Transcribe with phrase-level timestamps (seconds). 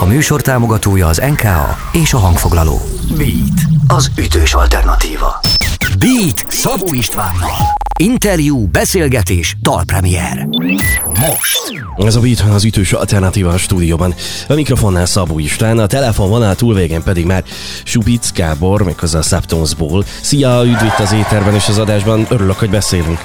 [0.00, 2.80] A műsor támogatója az NKA és a hangfoglaló.
[3.16, 5.40] Beat, az ütős alternatíva.
[5.98, 7.56] Beat Szabó Istvánnal.
[7.98, 10.48] Interjú, beszélgetés, dalpremier.
[11.04, 11.84] Most.
[11.96, 14.14] Ez a Beat az ütős alternatíva a stúdióban.
[14.48, 17.44] A mikrofonnál Szabó István, a telefonvonal túlvégen pedig már
[17.84, 20.04] Subic Gábor, méghozzá a Septonsból.
[20.20, 23.18] Szia, üdv itt az éterben és az adásban, örülök, hogy beszélünk.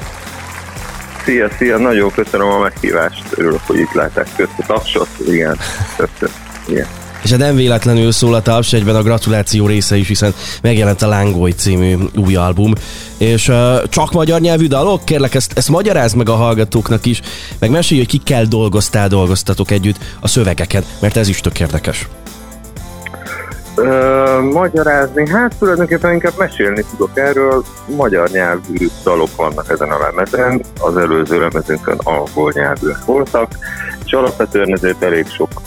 [1.23, 4.27] Szia, szia, nagyon köszönöm a meghívást, örülök, hogy itt lehetek.
[4.35, 5.57] Köszönöm a tapsot, igen,
[5.95, 6.42] köszönöm.
[6.67, 6.87] Igen.
[7.23, 11.07] És hát nem véletlenül szól a taps, egyben a gratuláció része is, hiszen megjelent a
[11.07, 12.73] Lángoly című új album.
[13.17, 15.05] És uh, csak magyar nyelvű dalok?
[15.05, 17.21] Kérlek, ezt, ezt magyarázd meg a hallgatóknak is,
[17.59, 22.07] meg mesélj, hogy kikkel dolgoztál, dolgoztatok együtt a szövegeken, mert ez is tök érdekes.
[23.75, 27.63] Ö, magyarázni, hát tulajdonképpen inkább mesélni tudok erről.
[27.95, 33.57] Magyar nyelvű dalok vannak ezen a lemezen, az előző lemezünkön angol nyelvűek voltak,
[34.05, 35.61] és alapvetően ezért elég sok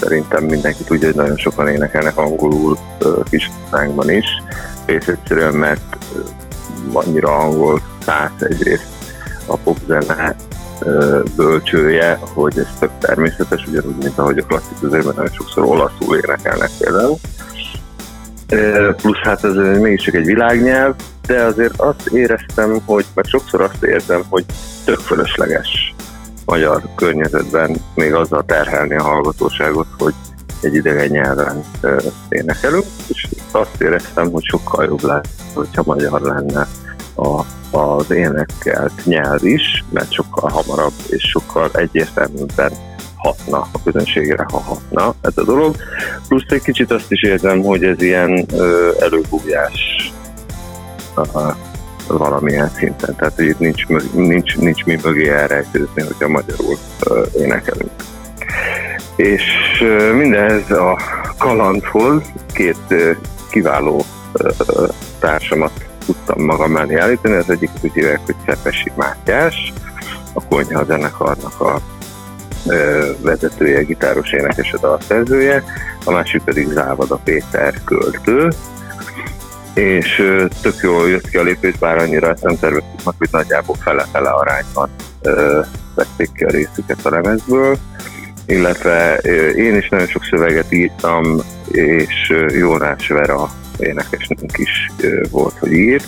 [0.00, 2.78] szerintem mindenki tudja, hogy nagyon sokan énekelnek angolul
[3.30, 4.26] kis szánkban is,
[4.86, 5.96] és egyszerűen mert
[6.92, 8.86] annyira angol száz egyrészt
[9.46, 10.36] a popzene
[11.36, 16.70] bölcsője, hogy ez tök természetes, ugyanúgy, mint ahogy a klasszikus zeneben nagyon sokszor olaszul énekelnek
[16.78, 17.16] például.
[18.96, 20.94] Plusz hát ez mégis csak egy világnyelv,
[21.26, 24.44] de azért azt éreztem, hogy, mert sokszor azt érzem, hogy
[24.84, 25.94] tök fölösleges
[26.46, 30.14] magyar környezetben még azzal terhelni a hallgatóságot, hogy
[30.60, 31.64] egy idegen nyelven
[32.28, 36.68] énekelünk, és azt éreztem, hogy sokkal jobb lesz, hogyha magyar lenne
[37.14, 37.40] a,
[37.78, 42.72] az énekelt nyelv is, mert sokkal hamarabb és sokkal egyértelműbben
[43.16, 45.76] hatna a közönségére, ha hatna ez a dolog.
[46.28, 48.46] Plusz egy kicsit azt is érzem, hogy ez ilyen
[48.98, 50.12] előbújás
[52.06, 53.16] valamilyen szinten.
[53.16, 56.76] Tehát, hogy itt nincs, nincs, nincs mi mögé elrejtőzni, hogyha magyarul
[57.38, 57.90] énekelünk.
[59.16, 59.44] És
[60.16, 60.98] mindez a
[61.38, 62.94] kalandhoz két
[63.50, 64.04] kiváló
[65.18, 65.72] társamat
[66.06, 67.34] tudtam magam mellé állítani.
[67.34, 69.72] Az egyik úgy hívják, hogy Szepesi Mátyás,
[70.32, 71.80] a Konyha zenekarnak a
[73.20, 75.64] vezetője, gitáros énekes a szerzője,
[76.04, 78.52] a másik pedig Závada Péter költő,
[79.76, 80.22] és
[80.62, 84.28] tök jól jött ki a lépés, bár annyira ezt nem terveztük meg, hogy nagyjából fele-fele
[84.30, 84.90] arányban
[85.94, 87.76] vették ki a részüket a lemezből,
[88.46, 89.14] illetve
[89.56, 94.90] én is nagyon sok szöveget írtam, és Jónás Vera énekesnünk is
[95.30, 96.06] volt, hogy írt,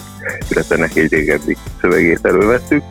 [0.50, 2.82] illetve neki egy régebbi szövegét elővettük,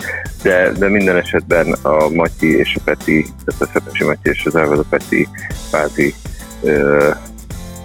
[0.44, 4.55] de, de minden esetben a Matyi és a Peti, tehát a Szepesi Matyi és az
[4.55, 5.27] Elved a Peti
[5.69, 6.13] kvázi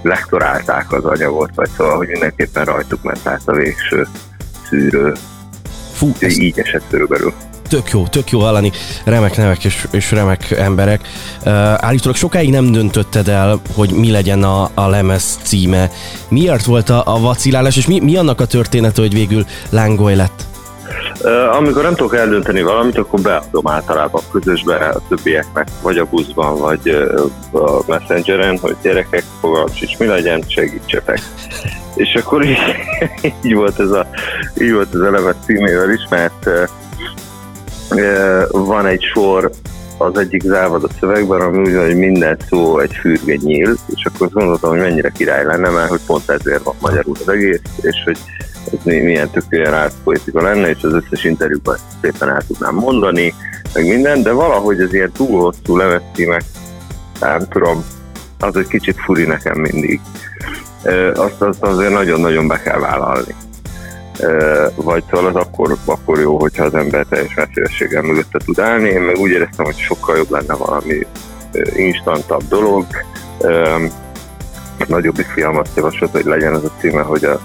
[0.03, 4.07] lektorálták az anyagot, vagy szóval, hogy mindenképpen rajtuk ment át a végső
[4.69, 5.13] szűrő.
[5.93, 7.33] Fú, ez így esett körülbelül.
[7.69, 8.73] Tök jó, tök jó hallani,
[9.05, 11.01] remek nevek és, és remek emberek.
[11.45, 11.53] Uh,
[11.85, 15.91] állítólag sokáig nem döntötted el, hogy mi legyen a, a lemez címe.
[16.29, 20.52] Miért volt a, a vacilálás, és mi, mi annak a története, hogy végül Lángoly lett?
[21.53, 26.89] Amikor nem tudok eldönteni valamit, akkor beadom általában közösbe a többieknek, vagy a buszban, vagy
[27.53, 31.21] a messengeren, hogy gyerekek, fogalmam sincs, mi legyen, segítsetek.
[31.95, 32.59] És akkor így,
[33.45, 34.07] így, volt ez a,
[34.61, 36.49] így volt ez a levet címével is, mert
[38.51, 39.51] van egy sor
[39.99, 44.27] az egyik zárvad a szövegben, ami úgy hogy minden szó egy fürge nyíl, és akkor
[44.27, 48.03] azt gondoltam, hogy mennyire király lenne, mert hogy pont ezért van magyarul az egész, és
[48.05, 48.19] hogy
[48.65, 53.35] ez milyen tökéletes átpoetika lenne, és az összes interjúban szépen el tudnám mondani,
[53.75, 56.43] meg minden, de valahogy az ilyen túl hosszú lemezcímek,
[57.21, 57.85] nem tudom,
[58.39, 60.01] az egy kicsit furi nekem mindig.
[61.15, 63.35] Azt, azt azért nagyon-nagyon be kell vállalni.
[64.75, 68.89] Vagy szóval az akkor, akkor jó, hogyha az ember teljes messzélességgel mögötte tud állni.
[68.89, 71.07] Én meg úgy éreztem, hogy sokkal jobb lenne valami
[71.77, 72.87] instantabb dolog.
[74.87, 77.41] Nagyobb fiam azt javasolt, hogy legyen az a címe, hogy a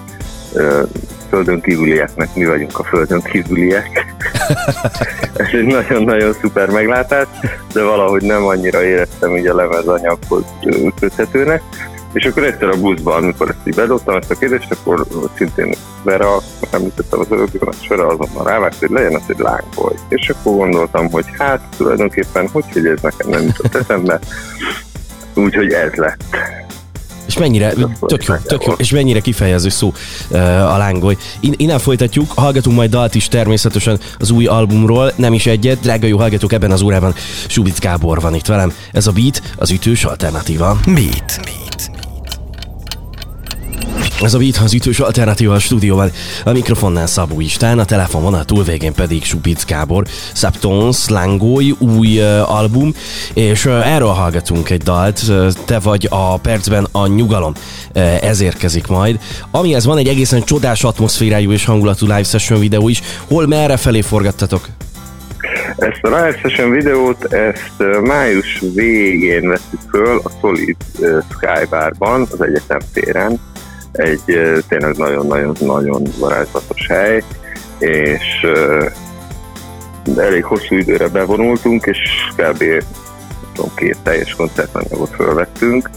[1.29, 4.05] földön kívülieknek mi vagyunk a földön kívüliek.
[5.35, 7.27] Ez egy nagyon-nagyon szuper meglátás,
[7.73, 10.43] de valahogy nem annyira éreztem így a lemezanyaghoz
[10.99, 11.61] köthetőnek.
[12.13, 15.05] És akkor egyszer a buszban, amikor ezt így bedobtam ezt a kérdést, akkor
[15.37, 17.49] szintén Vera, említettem az előbb,
[17.81, 19.93] és Vera azonnal rávágt, hogy legyen az egy lángboly.
[20.07, 24.19] És akkor gondoltam, hogy hát tulajdonképpen, hogy, hogy ez nekem nem jutott eszembe,
[25.33, 26.23] úgyhogy ez lett.
[27.27, 27.73] És mennyire,
[28.07, 29.93] tök jó, tök jó, és mennyire kifejező szó
[30.29, 31.17] uh, a lángoly.
[31.39, 36.17] Innen folytatjuk, hallgatunk majd dalt is természetesen az új albumról, nem is egyet, drága jó
[36.17, 37.13] hallgatók, ebben az órában
[37.47, 38.73] Subic Gábor van itt velem.
[38.91, 40.77] Ez a Beat, az ütős alternatíva.
[40.85, 41.39] Beat.
[41.43, 41.66] Beat.
[44.21, 46.11] Ez a Beat az ütős alternatíva a stúdióban.
[46.45, 50.05] A mikrofonnál Szabó Istán, a telefonon a túlvégén pedig Supic Gábor.
[50.33, 52.93] Subtons, Langói, új uh, album,
[53.33, 55.31] és uh, erről hallgatunk egy dalt.
[55.65, 57.53] Te vagy a percben a nyugalom.
[57.95, 59.19] Uh, ez érkezik majd.
[59.51, 63.01] Amihez van egy egészen csodás atmoszférájú és hangulatú live session videó is.
[63.27, 64.67] Hol merre felé forgattatok?
[65.77, 70.75] Ezt a live session videót, ezt május végén vettük föl a Solid
[71.29, 73.39] Sky Barban, az egyetem téren
[73.97, 74.23] egy
[74.67, 77.23] tényleg nagyon-nagyon-nagyon varázslatos hely,
[77.79, 78.47] és
[80.17, 81.99] elég hosszú időre bevonultunk, és
[82.35, 82.63] kb.
[83.53, 85.89] Tudom, két teljes koncertanyagot fölvettünk,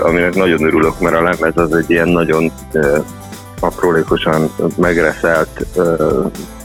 [0.00, 2.52] aminek nagyon örülök, mert a lemez az egy ilyen nagyon
[3.60, 5.66] aprólékosan megreszelt,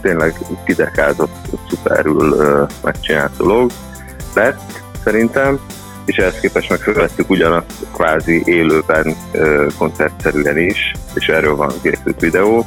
[0.01, 0.33] tényleg
[0.65, 1.35] kidekázott,
[1.69, 2.35] szuperül
[2.83, 3.71] megcsinált dolog
[4.33, 5.59] lett szerintem,
[6.09, 9.15] és ehhez képest meg felvettük ugyanazt kvázi élőben
[9.77, 12.65] koncertszerűen is, és erről van készült videó,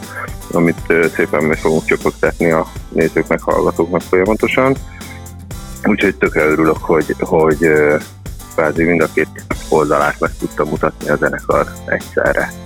[0.53, 4.77] amit szépen meg fogunk csopogtatni a nézőknek, hallgatóknak folyamatosan.
[5.85, 7.69] Úgyhogy tökre örülök, hogy, hogy
[8.55, 9.29] kvázi mind a két
[9.69, 12.62] oldalát meg tudtam mutatni a zenekar egyszerre.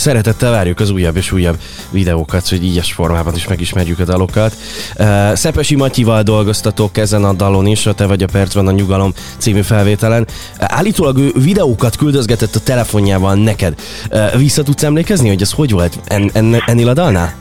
[0.00, 1.56] Szeretettel várjuk az újabb és újabb
[1.90, 4.56] videókat, hogy ígyes formában is megismerjük a dalokat.
[4.98, 9.12] Uh, Szepesi Matyival dolgoztatok ezen a dalon is, a Te vagy a percben a nyugalom
[9.38, 10.22] című felvételen.
[10.22, 10.26] Uh,
[10.58, 13.74] állítólag ő videókat küldözgetett a telefonjával neked.
[14.10, 17.34] Uh, vissza tudsz emlékezni, hogy ez hogy volt en, en, ennél a dalnál?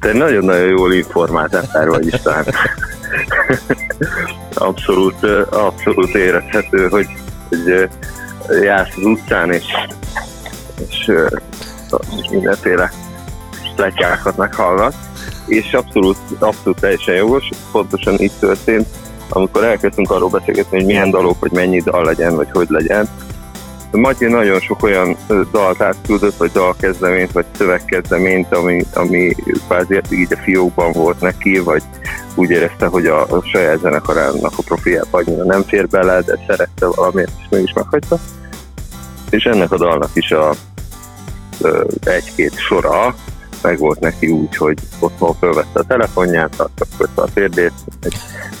[0.00, 2.44] Te nagyon-nagyon jól informált ember vagy István.
[4.54, 7.06] abszolút, abszolút érezhető, hogy,
[7.48, 7.88] hogy
[8.62, 9.64] jársz az utcán, és,
[10.88, 11.10] és
[12.30, 12.90] mindenféle
[13.76, 14.94] pletyákat meghallgat,
[15.46, 18.86] és abszolút, abszolút teljesen jogos, pontosan így történt,
[19.28, 23.08] amikor elkezdtünk arról beszélgetni, hogy milyen dalok, hogy mennyi dal legyen, vagy hogy legyen.
[23.90, 25.16] Matyi nagyon sok olyan
[25.52, 29.34] dalt átküldött, vagy dalkezdeményt, vagy szövegkezdeményt, ami, ami
[29.66, 31.82] kvázi így a fiókban volt neki, vagy
[32.34, 36.86] úgy érezte, hogy a, a saját zenekarának a profiába annyira nem fér bele, de szerette
[36.86, 38.18] valamiért, és mégis meghagyta.
[39.30, 40.54] És ennek a dalnak is a,
[42.04, 43.14] egy-két sora
[43.64, 47.72] meg volt neki úgy, hogy otthon felvette a telefonját, kapcsolta a térdét,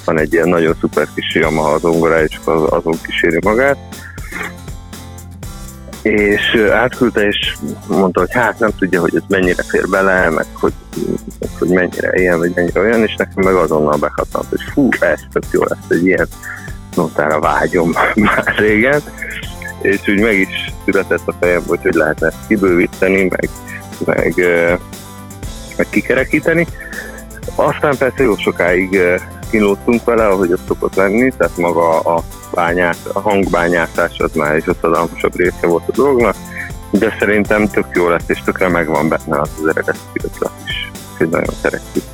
[0.04, 3.76] van egy ilyen nagyon szuper kis Yamaha az ongorája, és azon kíséri magát.
[6.02, 7.56] És átküldte, és
[7.88, 10.72] mondta, hogy hát nem tudja, hogy ez mennyire fér bele, meg hogy,
[11.58, 15.44] hogy mennyire ilyen, vagy mennyire olyan, és nekem meg azonnal bekattant, hogy fú, ez tök
[15.50, 16.28] jó lesz, egy ilyen
[16.94, 19.02] notára vágyom már régen
[19.84, 23.48] és úgy meg is született a fejem, hogy hogy lehetne ezt kibővíteni, meg,
[24.04, 24.34] meg,
[25.76, 26.66] meg kikerekíteni.
[27.54, 29.00] Aztán persze jó sokáig
[29.50, 32.22] kínlódtunk vele, ahogy az szokott lenni, tehát maga a,
[32.52, 36.36] bányát, a hangbányászás az már is a szadalmasabb része volt a dolognak,
[36.90, 39.98] de szerintem tök jó lett, és tökre megvan benne az, az eredeti
[40.66, 40.90] is.
[41.12, 42.13] Úgyhogy nagyon szeretjük.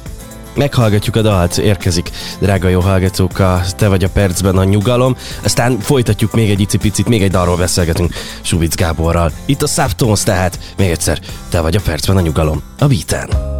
[0.61, 5.79] Meghallgatjuk a dalt, érkezik, drága jó hallgatók, a Te vagy a percben a nyugalom, aztán
[5.79, 9.33] folytatjuk még egy icipicit, még egy dalról beszélgetünk Subic Gáborral.
[9.45, 11.19] Itt a Subtones tehát, még egyszer,
[11.49, 13.60] Te vagy a percben a nyugalom, a beaten.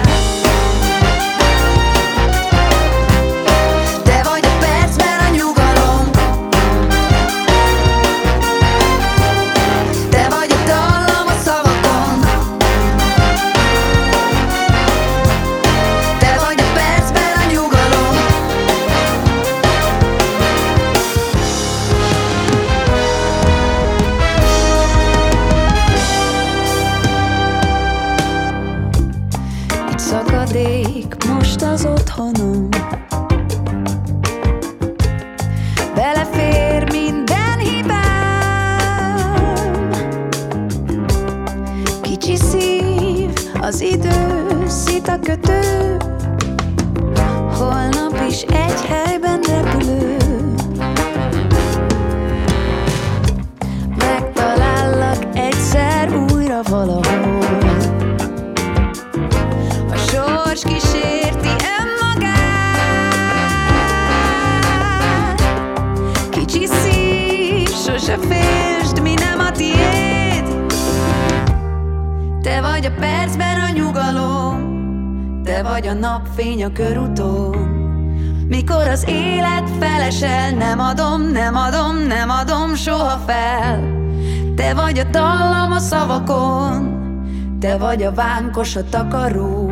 [31.85, 32.69] otthonom.
[35.95, 38.29] Belefér minden hibám.
[42.01, 43.29] Kicsi szív,
[43.59, 45.97] az idő szita kötő.
[47.57, 50.17] Holnap is egy helyben repülő.
[53.97, 57.00] Megtalállak egyszer újra valahol
[60.51, 63.01] sors kísérti önmagát
[66.29, 70.73] Kicsi szív, sose félsd, mi nem a tiéd
[72.41, 74.59] Te vagy a percben a nyugalom
[75.43, 77.79] Te vagy a napfény a körúton
[78.47, 83.83] mikor az élet felesel, nem adom, nem adom, nem adom soha fel.
[84.55, 86.99] Te vagy a dallam a szavakon,
[87.59, 89.70] te vagy a vánkos a takaró.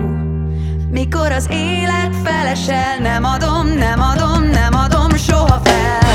[1.12, 6.09] Mikor az élet felesel, nem adom, nem adom, nem adom soha fel.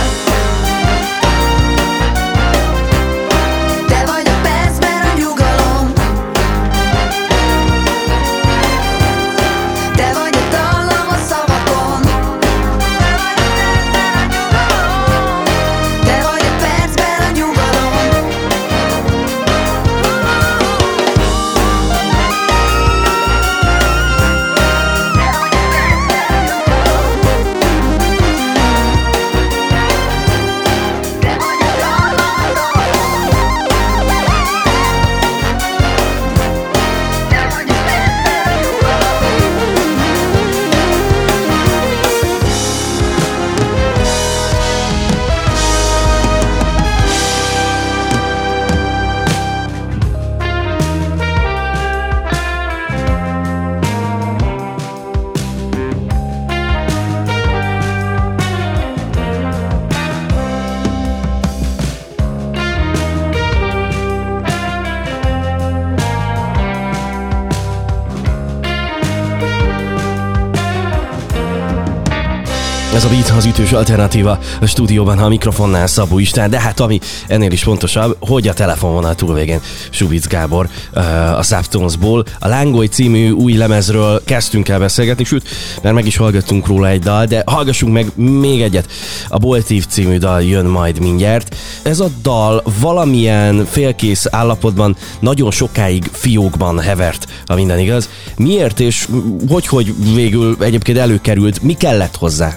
[72.94, 76.80] Ez a Beat az ütős alternatíva a stúdióban, ha a mikrofonnál Szabó István, de hát
[76.80, 79.60] ami ennél is fontosabb, hogy a telefonvonal túlvégén
[79.90, 82.24] Subic Gábor uh, a Subtonesból.
[82.38, 85.48] A Lángoly című új lemezről kezdtünk el beszélgetni, sőt,
[85.82, 88.88] mert meg is hallgattunk róla egy dal, de hallgassunk meg még egyet.
[89.28, 91.56] A Boltív című dal jön majd mindjárt.
[91.82, 98.08] Ez a dal valamilyen félkész állapotban nagyon sokáig fiókban hevert, ha minden igaz.
[98.36, 99.08] Miért és
[99.48, 102.56] hogy, hogy végül egyébként előkerült, mi kellett hozzá?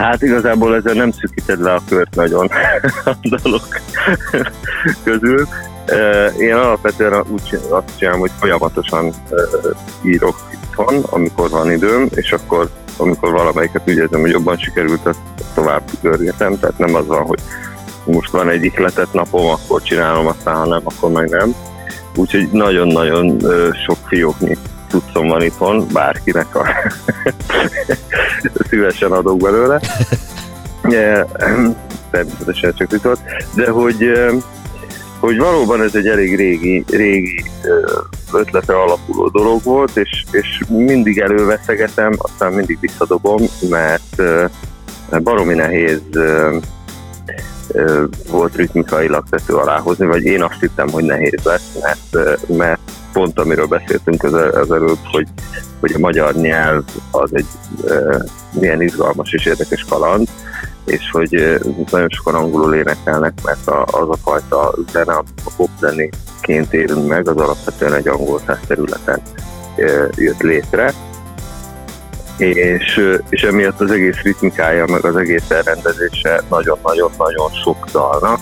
[0.00, 2.48] Hát igazából ezzel nem szűkíted le a kört nagyon
[3.04, 3.80] a dalok
[5.04, 5.46] közül.
[6.38, 9.12] Én alapvetően úgy azt csinálom, hogy folyamatosan
[10.02, 15.18] írok itthon, amikor van időm, és akkor amikor valamelyiket úgy érzem, hogy jobban sikerült, azt
[15.54, 16.58] tovább görgetem.
[16.58, 17.40] Tehát nem az van, hogy
[18.04, 21.54] most van egy ihletett napom, akkor csinálom, aztán ha nem, akkor meg nem.
[22.16, 23.40] Úgyhogy nagyon-nagyon
[23.86, 24.56] sok fióknyi
[25.12, 26.66] tudszom van itthon, bárkinek a
[28.68, 29.80] szívesen adok belőle.
[32.10, 33.20] Természetesen csak jutott,
[33.54, 34.12] de hogy,
[35.18, 37.44] hogy valóban ez egy elég régi, régi
[38.32, 44.22] ötlete alapuló dolog volt, és, és mindig előveszegetem, aztán mindig visszadobom, mert
[45.22, 46.02] baromi nehéz
[48.30, 52.80] volt ritmikailag tető alá vagy én azt hittem, hogy nehéz lesz, mert, mert
[53.12, 55.26] pont amiről beszéltünk az, az előbb, hogy,
[55.80, 57.46] hogy a magyar nyelv az egy
[57.84, 58.16] ö,
[58.52, 60.28] milyen izgalmas és érdekes kaland,
[60.84, 61.56] és hogy ö,
[61.90, 65.24] nagyon sokan angolul énekelnek, mert a, az a fajta zene, a
[65.56, 69.20] pop zenéként élünk meg, az alapvetően egy angol száz területen
[69.76, 70.92] ö, jött létre,
[72.36, 78.40] és, és emiatt az egész ritmikája, meg az egész elrendezése nagyon-nagyon-nagyon sok dalnak,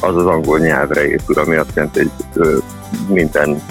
[0.00, 2.62] az az angol nyelvre épül, ami azt jelenti, hogy
[3.08, 3.62] minden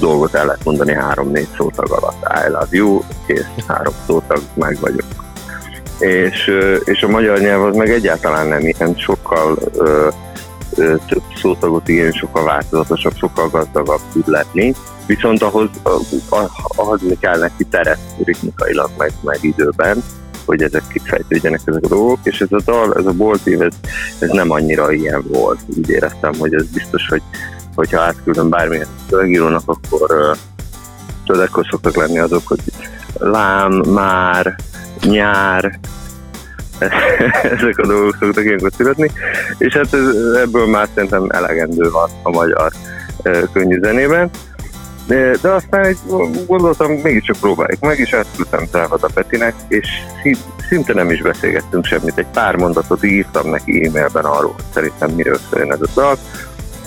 [0.00, 2.46] dolgot el lehet mondani három-négy szótag alatt.
[2.46, 5.04] I love you, kész, három szótag, meg vagyok.
[5.98, 6.50] És,
[6.84, 10.08] és a magyar nyelv az meg egyáltalán nem ilyen, sokkal ö,
[10.74, 14.74] ö, több szótagot igény, sokkal változatosabb, sokkal gazdagabb tud lenni.
[15.06, 15.68] Viszont ahhoz,
[16.28, 20.02] ah- ahhoz mi kell neki teret ritmikailag, meg, meg időben,
[20.46, 23.74] hogy ezek kifejtődjenek ezek a dolgok, és ez a dal, ez a boltív, ez,
[24.18, 25.58] ez nem annyira ilyen volt.
[25.76, 27.22] Úgy éreztem, hogy ez biztos, hogy
[27.76, 30.36] hogyha átküldöm bármilyen szövegírónak, akkor
[31.26, 32.60] akkor szoktak lenni azok, hogy
[33.18, 34.56] lám, már,
[35.02, 35.78] nyár,
[37.42, 39.10] ezek a dolgok szoktak ilyenkor születni,
[39.58, 42.72] és hát ez, ebből már szerintem elegendő van a magyar
[43.52, 44.30] könnyű zenében.
[45.06, 45.98] De aztán egy,
[46.46, 48.66] gondoltam, mégiscsak próbáljuk meg, és átküldtem
[49.02, 49.88] a Petinek, és
[50.68, 52.18] szinte nem is beszélgettünk semmit.
[52.18, 56.18] Egy pár mondatot írtam neki e-mailben arról, hogy szerintem miről szóljon ez a dal,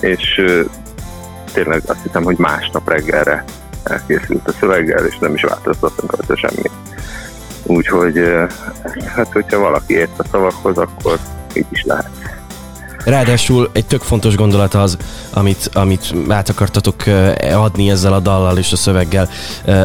[0.00, 0.42] és
[1.52, 3.44] tényleg azt hiszem, hogy másnap reggelre
[3.82, 6.70] elkészült a szöveggel, és nem is változtattunk rajta semmit.
[7.62, 8.18] Úgyhogy
[9.14, 11.18] hát, hogyha valaki ért a szavakhoz, akkor
[11.54, 12.10] így is lehet.
[13.04, 14.96] Ráadásul egy tök fontos gondolat az,
[15.32, 16.96] amit, amit át akartatok
[17.52, 19.28] adni ezzel a dallal és a szöveggel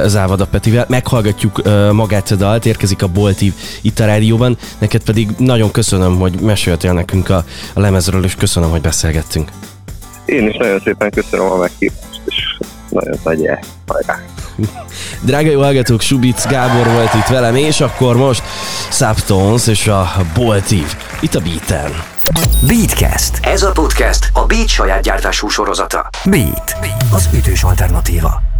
[0.05, 0.85] Závada Petivel.
[0.89, 4.57] Meghallgatjuk magát a dalt, érkezik a Boltív itt a rádióban.
[4.77, 7.43] Neked pedig nagyon köszönöm, hogy meséltél nekünk a,
[7.73, 9.49] a lemezről, és köszönöm, hogy beszélgettünk.
[10.25, 12.57] Én is nagyon szépen köszönöm a meghívást, és
[12.89, 13.49] nagyon nagy
[13.87, 14.19] hajrá!
[15.21, 18.43] Drága jó hallgatók, Subic Gábor volt itt velem, és akkor most
[18.91, 21.91] Subtones és a Boltív itt a Beaten.
[22.67, 23.39] Beatcast.
[23.41, 26.09] Ez a podcast a Beat saját gyártású sorozata.
[26.25, 26.75] Beat.
[27.11, 28.54] Az ütős alternatíva.